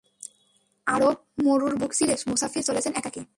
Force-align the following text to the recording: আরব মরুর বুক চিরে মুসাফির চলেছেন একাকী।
আরব 0.87 1.17
মরুর 1.43 1.73
বুক 1.75 1.91
চিরে 1.93 2.15
মুসাফির 2.27 2.63
চলেছেন 2.63 2.93
একাকী। 2.93 3.21